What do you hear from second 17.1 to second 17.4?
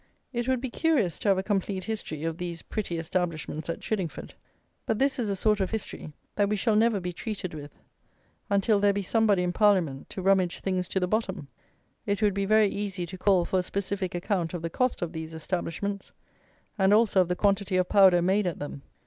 of the